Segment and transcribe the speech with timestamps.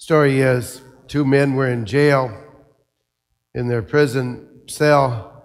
[0.00, 2.34] Story is two men were in jail
[3.54, 5.44] in their prison cell.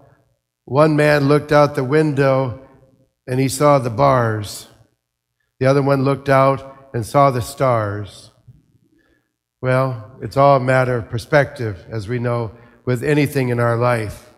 [0.63, 2.65] One man looked out the window
[3.27, 4.69] and he saw the bars.
[5.59, 8.31] The other one looked out and saw the stars.
[9.61, 12.51] Well, it's all a matter of perspective, as we know
[12.85, 14.29] with anything in our life.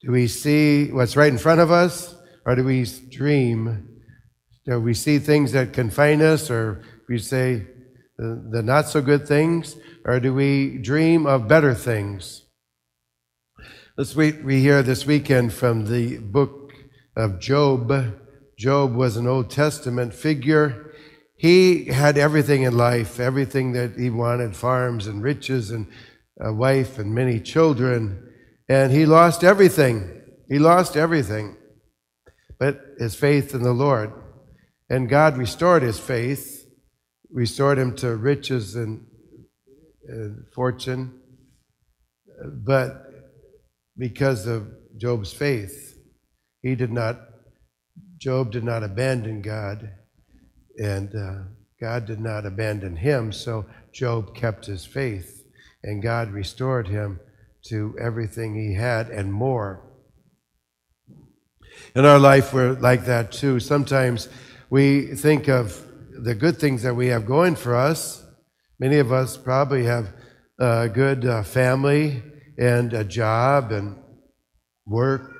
[0.00, 2.14] Do we see what's right in front of us,
[2.46, 4.00] or do we dream?
[4.64, 7.66] Do we see things that confine us, or we say
[8.16, 12.44] the, not so good things, or do we dream of better things?
[13.96, 16.72] Let's we hear this weekend from the book
[17.16, 17.92] of Job.
[18.58, 20.92] Job was an Old Testament figure.
[21.36, 25.86] He had everything in life, everything that he wanted farms and riches and
[26.40, 28.32] a wife and many children.
[28.68, 30.22] And he lost everything.
[30.48, 31.56] He lost everything
[32.58, 34.12] but his faith in the Lord.
[34.88, 36.63] And God restored his faith,
[37.34, 39.04] restored him to riches and,
[40.06, 41.20] and fortune.
[42.64, 43.02] But
[43.98, 45.98] because of Job's faith,
[46.62, 47.20] he did not,
[48.18, 49.90] Job did not abandon God,
[50.78, 51.42] and uh,
[51.80, 55.44] God did not abandon him, so Job kept his faith,
[55.82, 57.20] and God restored him
[57.66, 59.82] to everything he had and more.
[61.96, 63.58] In our life, we're like that too.
[63.58, 64.28] Sometimes
[64.70, 65.84] we think of
[66.22, 68.24] the good things that we have going for us.
[68.78, 70.12] Many of us probably have
[70.58, 72.22] a good uh, family
[72.58, 73.98] and a job and
[74.86, 75.32] work.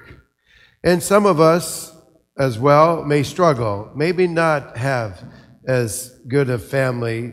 [0.82, 1.92] And some of us
[2.36, 5.22] as well may struggle, maybe not have
[5.66, 7.32] as good a family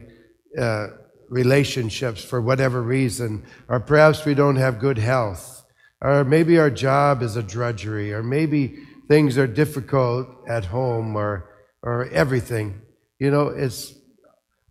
[0.58, 0.88] uh,
[1.30, 5.64] relationships for whatever reason, or perhaps we don't have good health,
[6.02, 11.50] or maybe our job is a drudgery, or maybe things are difficult at home, or,
[11.82, 12.82] or everything.
[13.22, 13.94] You know, it's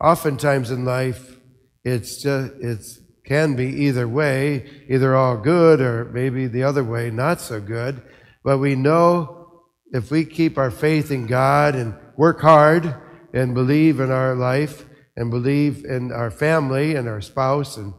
[0.01, 1.37] oftentimes in life,
[1.85, 7.13] it's just, it's can be either way, either all good or maybe the other way,
[7.13, 8.03] not so good.
[8.43, 9.61] But we know
[9.93, 12.93] if we keep our faith in God and work hard
[13.33, 17.95] and believe in our life and believe in our family and our spouse and,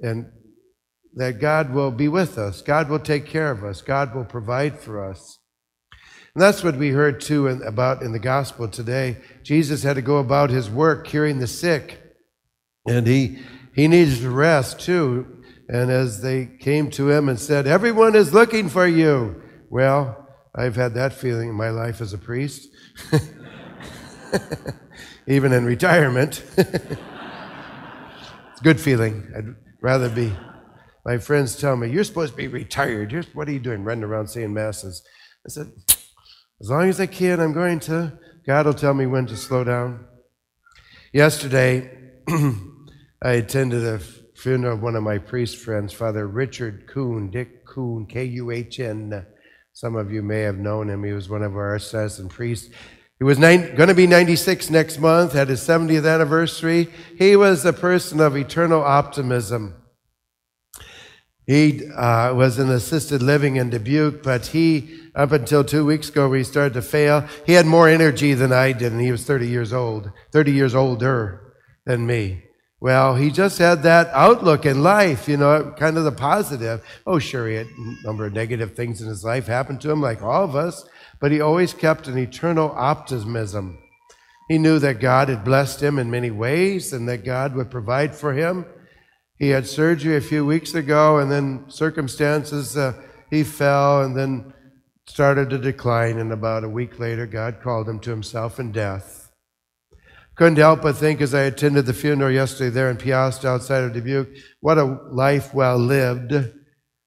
[0.00, 0.32] and
[1.16, 2.62] that God will be with us.
[2.62, 3.82] God will take care of us.
[3.82, 5.38] God will provide for us.
[6.34, 9.18] And that's what we heard too in, about in the gospel today.
[9.42, 12.00] Jesus had to go about his work curing the sick.
[12.86, 13.38] And he
[13.74, 15.42] he needed to rest too.
[15.68, 19.42] And as they came to him and said, Everyone is looking for you.
[19.70, 22.68] Well, I've had that feeling in my life as a priest,
[25.26, 26.44] even in retirement.
[26.58, 29.32] it's a good feeling.
[29.36, 30.32] I'd rather be.
[31.04, 33.12] My friends tell me, You're supposed to be retired.
[33.12, 35.02] You're, what are you doing running around saying masses?
[35.46, 35.72] I said,
[36.62, 38.16] As long as I can, I'm going to.
[38.46, 40.06] God will tell me when to slow down.
[41.12, 41.90] Yesterday,
[43.20, 48.06] I attended a funeral of one of my priest friends, Father Richard Kuhn, Dick Kuhn,
[48.06, 49.26] K U H N.
[49.72, 51.02] Some of you may have known him.
[51.02, 52.72] He was one of our assassin priests.
[53.18, 56.88] He was going to be 96 next month, had his 70th anniversary.
[57.18, 59.81] He was a person of eternal optimism.
[61.46, 66.32] He uh, was in assisted living in Dubuque, but he, up until two weeks ago,
[66.32, 69.48] he started to fail, he had more energy than I did, and he was 30
[69.48, 71.54] years old, 30 years older
[71.84, 72.44] than me.
[72.80, 76.82] Well, he just had that outlook in life, you know, kind of the positive.
[77.06, 80.00] Oh, sure, he had a number of negative things in his life happen to him,
[80.00, 80.84] like all of us,
[81.20, 83.78] but he always kept an eternal optimism.
[84.48, 88.14] He knew that God had blessed him in many ways and that God would provide
[88.14, 88.66] for him.
[89.42, 92.92] He had surgery a few weeks ago, and then circumstances, uh,
[93.28, 94.54] he fell and then
[95.08, 96.18] started to decline.
[96.18, 99.32] And about a week later, God called him to himself in death.
[100.36, 103.92] Couldn't help but think as I attended the funeral yesterday there in Peosta outside of
[103.94, 104.28] Dubuque,
[104.60, 106.32] what a life well lived.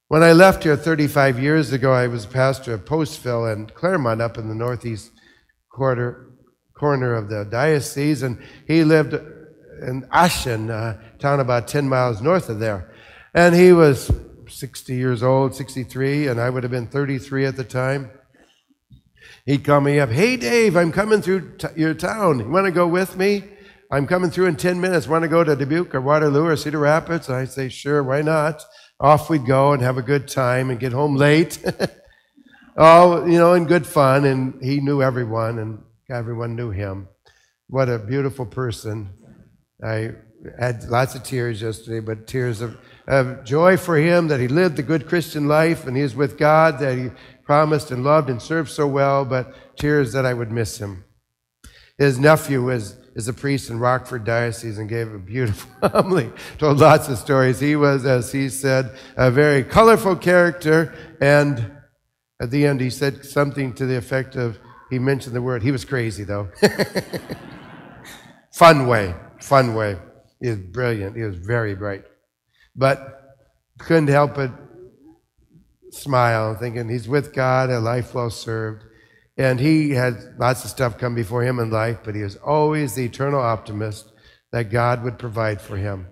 [0.10, 4.38] When I left here 35 years ago, I was pastor of Postville and Clermont up
[4.38, 5.14] in the northeast
[5.70, 6.34] quarter,
[6.74, 9.14] corner of the diocese, and he lived
[9.82, 12.92] in Ossian, a town about 10 miles north of there.
[13.34, 14.12] And he was
[14.48, 18.10] 60 years old, 63, and I would have been 33 at the time.
[19.46, 22.40] He'd call me up, Hey, Dave, I'm coming through t- your town.
[22.40, 23.44] You want to go with me?
[23.92, 25.08] I'm coming through in 10 minutes.
[25.08, 27.30] Want to go to Dubuque or Waterloo or Cedar Rapids?
[27.30, 28.64] And I'd say, Sure, why not?
[29.00, 31.64] Off we'd go and have a good time and get home late.
[32.78, 34.26] All, you know, in good fun.
[34.26, 37.08] And he knew everyone and everyone knew him.
[37.68, 39.10] What a beautiful person.
[39.84, 40.12] I
[40.60, 42.78] had lots of tears yesterday, but tears of,
[43.08, 46.38] of joy for him that he lived the good Christian life and he is with
[46.38, 47.10] God, that he
[47.44, 51.04] promised and loved and served so well, but tears that I would miss him.
[51.98, 56.80] His nephew was is a priest in Rockford Diocese and gave a beautiful homily, told
[56.80, 57.62] lots of stories.
[57.62, 61.72] He was, as he said, a very colorful character, and
[62.42, 65.72] at the end he said something to the effect of, he mentioned the word, he
[65.72, 66.50] was crazy though.
[68.52, 69.98] fun way, fun way.
[70.42, 71.16] He was brilliant.
[71.16, 72.04] He was very bright.
[72.76, 73.22] But
[73.78, 74.52] couldn't help but
[75.92, 78.84] smile, thinking he's with God, a life well served.
[79.38, 82.96] And he had lots of stuff come before him in life, but he was always
[82.96, 84.12] the eternal optimist
[84.52, 86.08] that God would provide for him.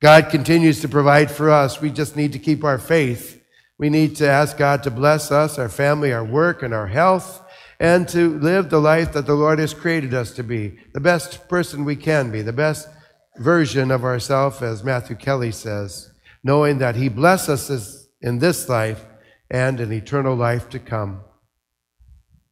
[0.00, 1.80] God continues to provide for us.
[1.80, 3.42] We just need to keep our faith.
[3.76, 7.42] We need to ask God to bless us, our family, our work, and our health,
[7.80, 11.48] and to live the life that the Lord has created us to be the best
[11.48, 12.86] person we can be, the best
[13.38, 16.10] version of ourselves, as Matthew Kelly says,
[16.44, 19.06] knowing that He blesses us in this life
[19.50, 21.22] and in eternal life to come.